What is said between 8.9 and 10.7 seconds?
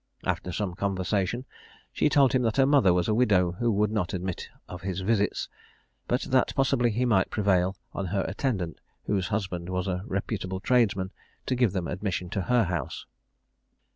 whose husband was a reputable